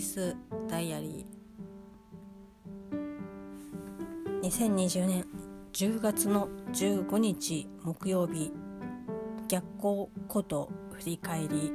[0.00, 0.34] イス
[0.66, 4.48] ダイアリー。
[4.48, 5.26] 2020年
[5.74, 8.50] 10月の15日木曜日。
[9.48, 11.70] 逆光こと振り返り。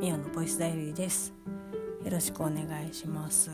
[0.00, 1.34] ミオのボイスダイアリーです。
[2.04, 3.50] よろしくお願いします。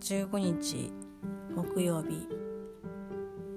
[0.00, 0.92] 15日
[1.54, 2.28] 木曜日。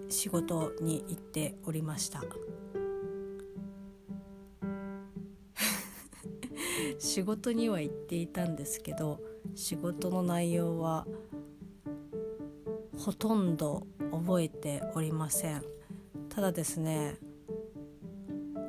[0.07, 2.23] 仕事に行っておりました。
[6.99, 9.19] 仕事には行っていたんですけど
[9.55, 11.07] 仕事の内容は
[12.97, 15.63] ほとんど覚えておりません。
[16.27, 17.15] ただですね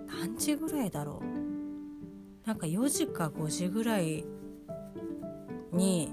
[0.07, 2.47] 何時ぐらいだろう。
[2.47, 4.25] なんか4時か5時ぐらい
[5.73, 6.11] に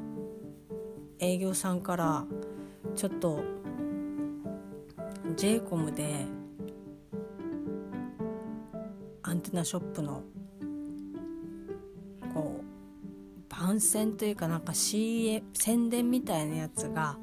[1.20, 2.26] 営業さんから
[2.96, 3.44] ちょっと
[5.36, 6.26] j コムで
[9.22, 10.24] アンテナショップの
[13.68, 17.18] 番宣というかなんか CM 宣伝みたいなやつが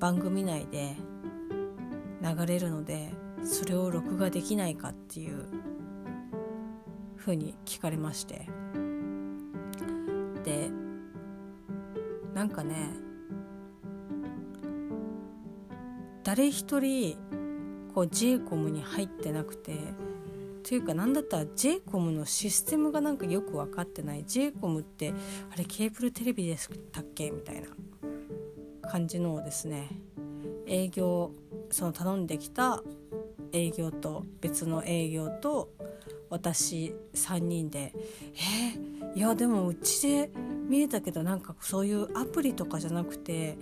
[0.00, 0.96] 番組内で
[2.20, 3.12] 流れるので
[3.44, 5.46] それを録画できないかっていう
[7.14, 8.48] ふうに聞かれまして。
[10.42, 10.70] で
[12.34, 12.90] なんかね
[16.24, 17.16] 誰一人
[17.94, 19.78] こう j コムに入ってなくて
[20.66, 24.24] というか何だったら j コムのシステムがなんかよく分かってない。
[24.26, 25.14] J コムって
[25.52, 27.30] あれケーブルテレビでしたっけ？
[27.30, 27.68] みたいな
[28.90, 29.88] 感じのですね
[30.66, 31.30] 営業
[31.70, 32.82] その頼んできた
[33.52, 35.70] 営業と別の営業と
[36.30, 37.94] 私3人で
[38.34, 40.30] 「えー、いやでもうちで
[40.68, 43.56] 見えたけどなんかそういうアプリとかじゃなくて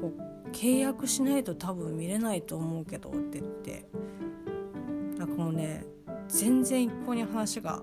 [0.00, 3.84] こう契約しないと多分見れないと思うけど」って言って。
[5.18, 5.84] なんかもうね
[6.28, 7.82] 全然一向に話が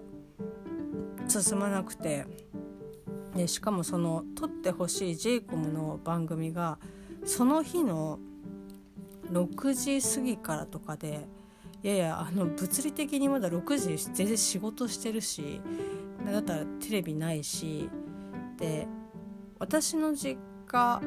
[1.27, 2.25] 進まなくて。
[3.35, 6.79] でしかもその撮ってほしい j イコムの番組が
[7.25, 8.17] その日の
[9.31, 11.27] 6時過ぎからとかで
[11.83, 15.61] いやいやあの物理的にまだ6時全然仕事してるし
[16.25, 17.89] だったらテレビないし
[18.57, 18.87] で
[19.59, 21.01] 私の実家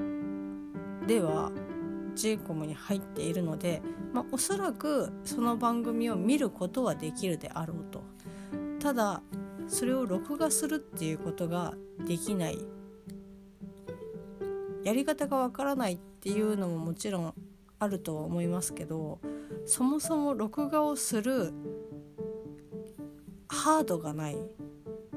[1.07, 1.51] では
[2.19, 3.81] j イコムに入っているので、
[4.13, 8.03] まあ、おそらくその番組を見ることはできるであろうと。
[8.81, 9.23] ただ
[9.69, 11.75] それを録画するっていうことが
[12.07, 12.59] できない。
[14.85, 17.35] やり方がわからないっていうのももちろん
[17.79, 19.21] あるとは思いますけど
[19.67, 21.53] そもそも録画をする
[23.49, 24.39] ハードがない。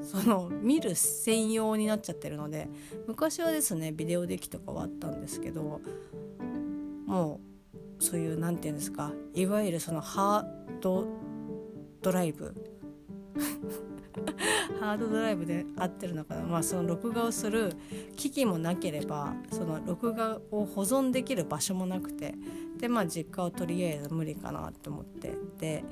[0.02, 2.68] その見る専用になっちゃってるので
[3.06, 5.80] 昔はですねビデオデッキとかはあったんですけど
[7.12, 7.40] も
[7.98, 11.06] うそういう何て言うんですかいわゆるそのハード
[12.00, 12.54] ドライブ。
[14.80, 17.74] ハードドライブで合ってるのかな、まあ、その録画をする
[18.16, 22.34] 機器もなければその録画を保存できる場所もなくて
[22.78, 25.34] でまあ実家をとりあえず無理かなと思って。
[25.58, 25.84] で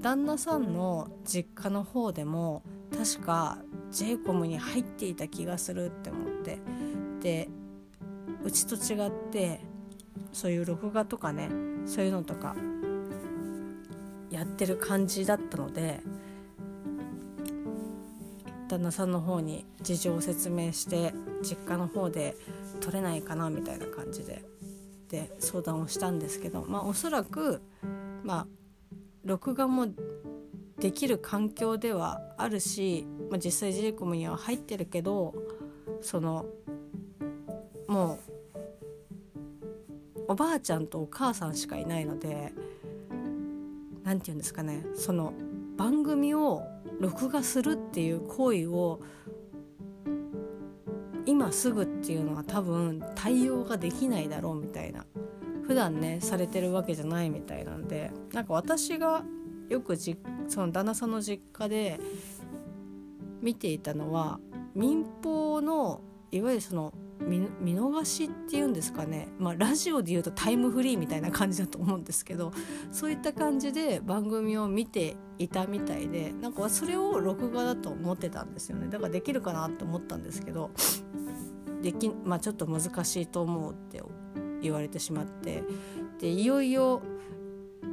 [0.00, 3.58] 旦那さんの実家の方でも確か
[3.90, 6.58] j イコムに入っていた気がするって思って。
[7.20, 7.48] で
[8.44, 9.60] うちと違って
[10.32, 11.48] そういう録画とかね
[11.86, 12.54] そういうのとか
[14.30, 16.00] やってる感じだったので
[18.68, 22.36] 旦那さんの方に事情を説明して実家の方で
[22.80, 24.42] 取れないかなみたいな感じで
[25.08, 27.62] で相談をしたんですけどまあおそらく
[28.24, 28.46] まあ
[29.24, 29.86] 録画も
[30.78, 35.34] できる環境ではあるし、まあ、実際 j イコムには入ってるけど
[36.00, 36.46] その
[37.86, 38.33] もう
[40.28, 42.52] おばあちゃんとお母さんしかいないので
[44.04, 45.32] 何て言うんですかねその
[45.76, 46.62] 番組を
[47.00, 49.00] 録画するっていう行為を
[51.26, 55.06] 今すぐっていうのは多分対応ができないだろうみたいな
[55.66, 59.24] 普段ねされてるわけじゃないみたいなんでなんか私が
[59.68, 60.16] よくじ
[60.48, 61.98] その旦那さんの実家で
[63.40, 64.38] 見ていたのは
[64.74, 72.52] 民放のいわゆるその見逃しっていうんですかね、まあ、ラジオで言うとタイムフリーみたいな感じだと思うんですけど
[72.90, 78.88] そういった感じで番組を見ていたみたいでなんかそれを録画だと思ってたんですよね。
[78.88, 80.70] だからできるかなって思ったんですけど
[81.82, 84.02] でき、まあ、ちょっと難しいと思うって
[84.60, 85.62] 言われてしまって。
[86.20, 87.02] でいよいよ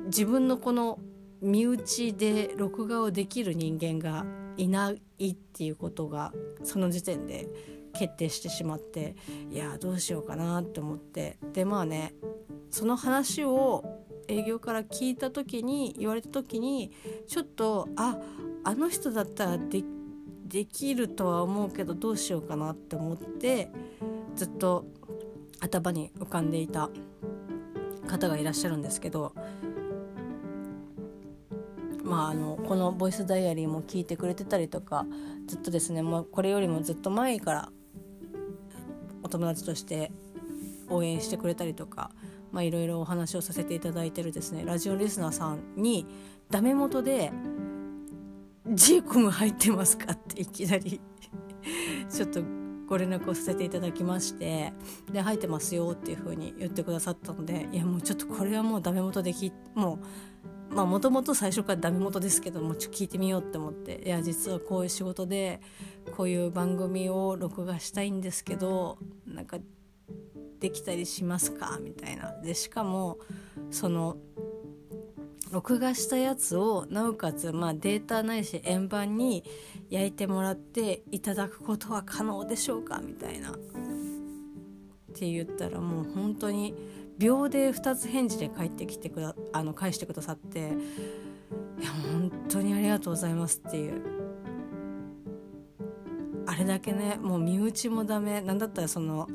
[0.06, 1.00] 自分のこの
[1.42, 4.26] 身内で録画をできる人間が
[4.58, 6.32] いないっていうことが
[6.64, 7.48] その時点で
[7.94, 9.16] 決定してしまって
[9.52, 11.38] いやどうしようかなって思って。
[11.54, 12.14] でまあね
[12.70, 13.84] その話を
[14.28, 16.92] 営業から聞いた時に言われた時に
[17.28, 18.18] ちょっとあ
[18.64, 19.84] あの人だったらで
[20.46, 23.70] できるとは思うけどどうしようかなって思って
[24.36, 24.86] ずっと
[25.60, 26.90] 頭に浮かんでいた
[28.08, 29.34] 方がいらっしゃるんですけど
[32.04, 35.06] まあ、あのこの「ボイスダイアリー」も聞いてくれてたりとか
[35.48, 37.72] ずっとですね、まあ、これよりもずっと前から
[39.24, 40.12] お友達として
[40.90, 42.12] 応援してくれたりとか
[42.60, 46.06] いろいろお話をさせていただいてるですねラジオリスナーさんに
[46.50, 47.32] ダメ元で
[48.68, 51.00] 「ジーコム入ってますか?」っていきなり
[52.10, 52.42] ちょっと
[52.88, 54.74] ご連絡をさせていただきまして
[55.14, 60.00] で入ってますよっていう風に言ってくださったのでいやもうちょっとこれはもうダメ元できもう
[60.74, 65.60] まあもともと最初からダメ元ですけどもちょっと聞いてみようって思っていや実はこういう仕事で
[66.16, 68.98] こういう番組を録画したいんですけど
[69.28, 69.58] なんか
[70.60, 71.80] できたりしますか？
[71.82, 72.40] みたいな。
[72.42, 73.18] でしかも
[73.72, 74.18] その
[75.52, 79.44] 録画したやつをなおかつ、まあ、データないし円盤に
[79.90, 83.02] 焼いてもらっていただくことは可能でしょうか？
[83.04, 83.52] みたいな。
[83.52, 83.56] っ
[85.14, 86.74] て言ったらもう本当に
[87.22, 90.64] 秒で2つ返事で返ってきてくだあの返してくださってい
[91.84, 94.02] や本当にありがとうございますっていう。
[96.48, 98.42] あれだけねもう身内もダメ。
[98.42, 99.28] なんだったらその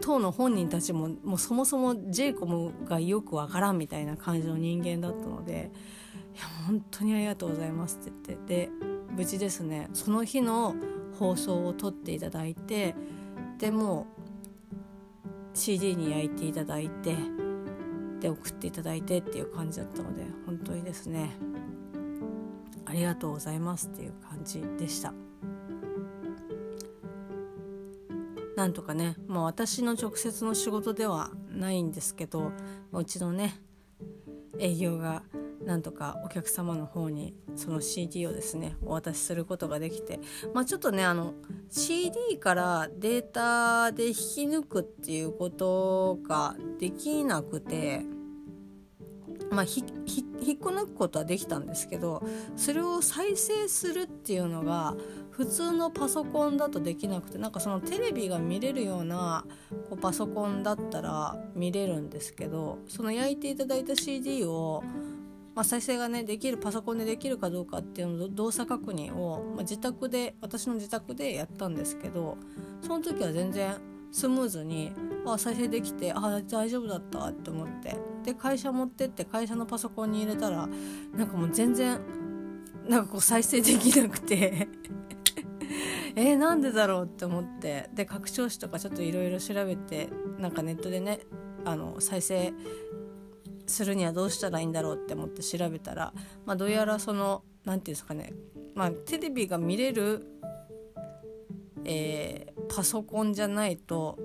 [0.00, 5.72] 当の本人たちももうそもそもジェイコムがよくわからんみたいな感じの人間だったので
[6.34, 8.70] いや本当にありがとうございますって言ってで
[9.10, 10.76] 無事ですねその日の
[11.18, 12.94] 放送を撮っていただいて
[13.58, 14.06] でも
[15.54, 17.16] CD に焼いていただいて
[18.20, 21.30] で送っていただいてっていう感じだったので本当にですね
[22.84, 25.14] ありがとうございますっていう感じでした。
[28.56, 32.52] なんとかね、まあ、私の直接の仕事ではないんですけど
[32.92, 33.60] うちのね
[34.58, 35.22] 営業が
[35.64, 40.20] なんとかお客様の方にその CD をですねお渡しすることができて、
[40.52, 41.34] まあ、ちょっとねあの
[41.76, 48.02] CD からデータで引き抜くっていうことができなくて。
[49.50, 52.24] まあ、引っこ抜くことはできたんですけど
[52.56, 54.96] それを再生するっていうのが
[55.30, 59.44] 普通のパソコンだとできなくてなんかそのテレビが見れるような
[59.88, 64.82] こうパソコンだったら見れるんですけどその焼いていただいた CD を、
[65.54, 72.36] まあ、再生がねできるパソコンでできるかどうかっていうの動作確認を、まあ、自宅で私の自宅でやったんですけど
[72.82, 73.76] その時は全然
[74.10, 74.92] スムーズに
[75.26, 80.68] あ再生できてあ大丈夫だったって思ってで会社持ってって会社のパソコンに入れたら
[81.16, 82.00] なんかもう全然
[82.88, 84.68] なんかこう再生できなくて
[86.16, 90.08] えー、なんでだろうって思ってで拡張子とかちょっといろいろ調べて
[90.38, 91.20] なんかネットでね
[91.64, 92.52] あの再生
[93.66, 96.12] するにはどうしたらいいんだろうって思って調べたら、
[96.46, 98.32] まあ、どうやらその何て言うんですかね、
[98.74, 100.26] まあ、テレビが見れる、
[101.84, 104.18] えー、パソコンじゃないと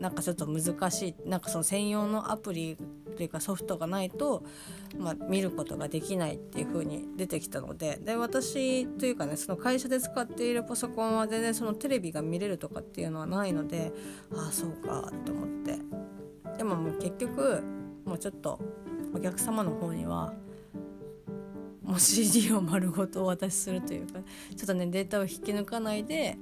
[0.00, 2.76] なんかちょっと難しいなんかその専用のアプリ
[3.16, 4.44] というかソフトがないと、
[4.98, 13.92] まあ、見ることができないっていう風に出てきたのでで私というかねその会社で使っているパソコンは全然そのテレビが見れるとかっていうのはないので
[14.34, 15.78] ああそうかと思って。
[16.58, 17.62] でももう結局
[18.14, 18.60] もちょっと
[19.12, 20.32] お客様の方には
[21.82, 24.20] もう CD を丸ごとお渡しするというか
[24.56, 26.38] ちょっとねデータを引き抜かないで、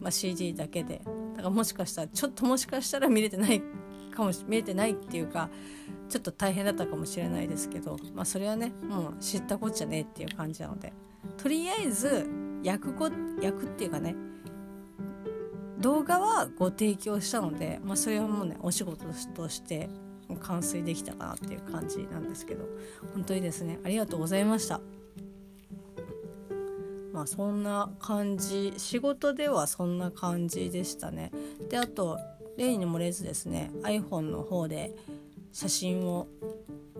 [0.00, 1.02] まあ、CD だけで。
[1.36, 3.62] だからもしかしたらちょっともしかしたら見れてない
[4.10, 5.50] かもし見えてないっていうか
[6.08, 10.94] ちょっと大変だったかもしれないですけど、まあ、それはねもう知ったこっちゃねえっていう感じなので。
[11.36, 12.26] とりあえず
[12.62, 13.10] 焼くこ
[13.42, 14.16] 焼くっていうかね
[15.78, 19.90] 動画はご提供したので、まあ、それはもうねお仕事として
[20.40, 22.64] 完遂できたかなっていう感じなんですけど
[23.14, 24.80] 本当にですねありがとうございました。
[27.12, 31.32] まあそんな感じ仕事ではそんな感じでしたね。
[31.70, 32.18] であと
[32.58, 34.94] 例に漏れずですね iPhone の方で
[35.52, 36.26] 写真を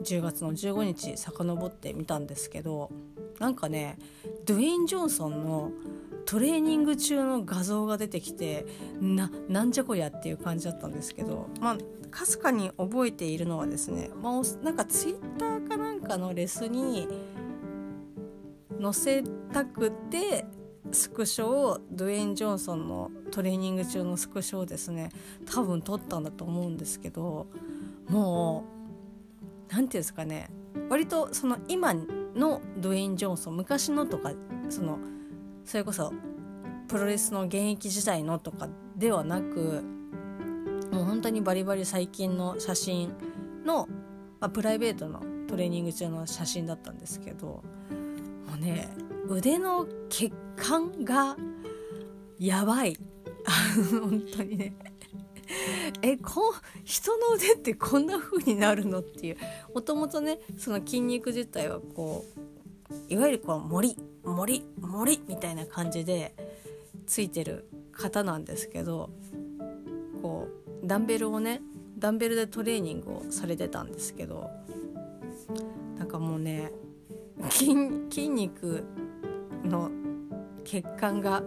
[0.03, 2.91] 10月の15日遡ってみたんですけど
[3.39, 3.99] なんかね
[4.47, 5.71] ドゥエイン・ジョンソンの
[6.27, 8.67] トレーニング中の画像が出てきて
[9.01, 11.77] ななんじゃこりゃっていう感じだったんですけどまあ
[12.11, 17.09] かすかに覚えているのはですね、まあ、なんかツイッターかなんかのレスに
[18.83, 20.45] 載せたくて
[20.93, 25.11] スクショをドゥエイン・ジョンソンのトレーニング中のスクショをですね
[25.53, 27.47] 多分撮ったんだと思うんですけど
[28.09, 28.65] も
[29.41, 30.51] う何て言うんですかね
[30.89, 31.95] 割とその今
[32.35, 34.33] のドゥエイン・ジョンソン昔のとか
[34.69, 34.99] その
[35.67, 36.13] それこそ
[36.89, 39.83] プロレスの現役時代のとかではなく
[40.93, 43.13] もう本当にバリバリ最近の写真
[43.65, 43.89] の、
[44.41, 47.63] まあ、プライベートのトレーニング中の写真だったんですけども
[48.55, 48.89] うね
[49.29, 51.37] 腕の血管が
[52.39, 52.97] やばい。
[53.91, 54.75] 本当にね。
[56.03, 56.55] えこ
[56.85, 59.37] 人の腕ってこんな風になるのっていう。
[59.75, 62.25] もともとねその筋肉自体はこ
[63.11, 63.97] ういわゆるこう森。
[64.27, 66.35] 森森みたいな感じで
[67.07, 69.11] ついてる方なんですけど
[70.21, 70.49] こ
[70.83, 71.63] うダンベルをね
[71.99, 74.51] ダンベルでトレーニングをされてたんですけど
[75.97, 76.73] なんかもうね
[77.49, 78.85] 筋肉
[79.65, 79.91] の
[80.65, 81.43] 血管が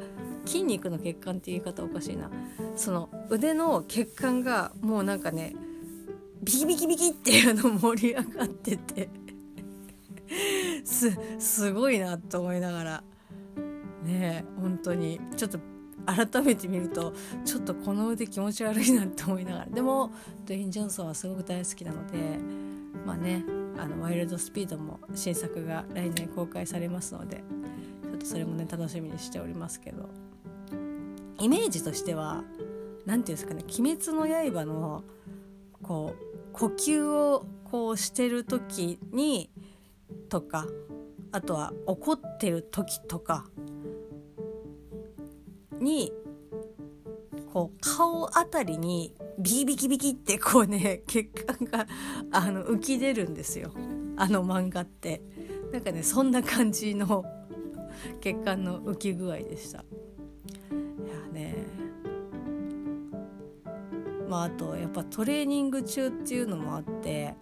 [0.46, 2.32] 筋肉の血管っていう言い方おかしいな。
[2.76, 5.54] その腕の血管がもうなんかね
[6.42, 9.10] ビキビキビキっていうの盛り上がってて。
[10.84, 13.04] すすごいなと思いながら。
[14.04, 15.20] ねえ本当に。
[15.36, 15.60] ちょっと
[16.06, 17.14] 改めて見ると
[17.46, 19.66] ちょっとこの腕気持ち悪いなって思いながら。
[19.68, 20.12] でも
[20.46, 22.18] ドイン・ジョンソンはすごく大好きなので
[23.06, 23.44] まあね
[23.78, 27.44] あのワイルドスピードも新作が来年公開されますので
[28.04, 30.10] ちょっとそれもね楽しみにしておりますけど。
[31.40, 32.44] イメージとしては
[33.06, 35.04] 何て言うんですかね「鬼滅の刃の」
[35.82, 39.50] こう呼吸をこうしてる時に
[40.30, 40.66] とか
[41.32, 43.46] あとは怒ってる時とか
[45.80, 46.12] に
[47.52, 51.88] こう顔あたりにビキビキビキってこうね血管が
[52.32, 53.72] あの浮き出るんですよ。
[54.18, 55.22] あの漫画って。
[55.72, 57.24] なんかねそんな感じの
[58.22, 59.80] 血管の浮き具合でした。
[59.80, 59.82] い
[61.08, 61.56] やね。
[64.28, 67.36] まああとやっぱトレーニング中っていうのもあって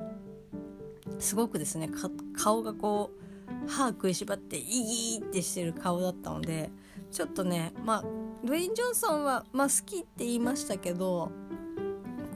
[1.19, 1.89] すごくですね
[2.35, 6.69] 顔がこう歯食いしばってイギーってしてる顔だったので
[7.11, 8.01] ちょっとねまあ
[8.43, 11.31] ドゥエイン・ジョンソンは、まあ、好きって言いましたけど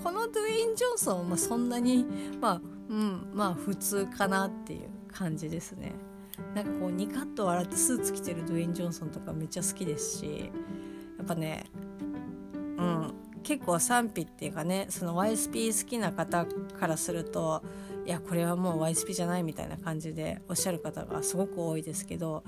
[0.03, 2.05] このドゥエイン・ジョンソンはそんなに
[2.39, 5.93] まあうんまあ普通かなっていう感じですね。
[6.55, 10.51] なんかこうニカッと笑ってスーツ着てるドゥエイン・ジョンソンとかめっちゃ好きですし
[11.17, 11.65] やっぱね
[12.77, 16.45] うん結構賛否っていうかねその YSP 好きな方
[16.79, 17.63] からすると
[18.05, 22.43] いやこれはもう YSP じゃないみたいな感じでおっしゃる方がすごく多いですけど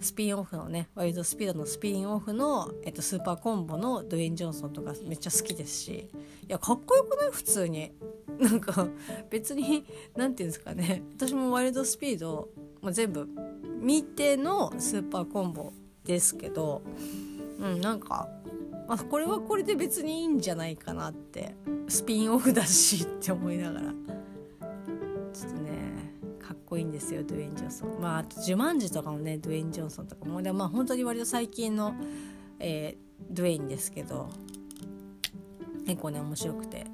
[0.00, 6.08] スピンオフのねワイルドスピードのスピンオフの、えっと、スーパーコンボのドウェイン・ジョンソンとかめっちゃ好きですしい
[6.48, 7.30] やかっこよくない？
[7.30, 7.92] 普通に。
[8.38, 8.86] なんか
[9.30, 11.02] 別に何て言うんですかね。
[11.16, 12.50] 私もワイルドスピード、
[12.82, 13.26] まあ、全部
[13.80, 15.72] 見てのスーパーコンボ
[16.04, 16.82] ですけど
[17.58, 18.28] うんなんか、
[18.88, 21.54] まあ、これはこれで別にいいんじゃないかなって
[21.88, 23.94] スピンオフだしって思いながら。
[26.66, 28.00] こいいんですよドゥエイン・ジョンソン。
[28.00, 30.42] まああとジュマンジとかもねドゥエイン・ジョンソンとかも。
[30.42, 31.94] でもまあ本当に割と最近の、
[32.58, 34.28] えー、ドゥエインですけど
[35.86, 36.86] 結構ね面白くて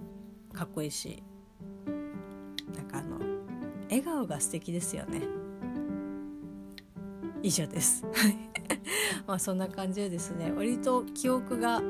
[0.52, 1.22] かっこいいし。
[2.74, 3.18] なんかあの
[3.84, 5.22] 笑顔が素敵ですよね。
[7.42, 8.04] 以上です。
[9.26, 11.82] まあそんな感じでですね割と記憶が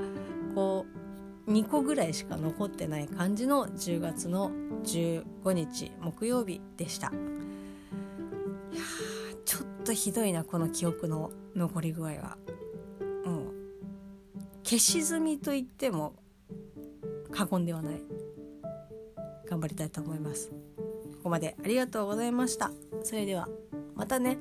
[0.55, 1.02] こう
[1.49, 4.51] 2個ぐらいしか残ってない感じの10月の
[4.85, 7.13] 15日木曜日でした。
[9.45, 12.37] ちょっとひどいなこの記憶の残り具合は。
[13.25, 13.53] もう
[14.63, 16.15] 消し済みと言っても
[17.33, 18.03] 過言ではない。
[19.49, 20.51] 頑張りたいと思います。
[20.51, 22.71] ここまでありがとうございました。
[23.03, 23.49] それでは
[23.95, 24.39] またね。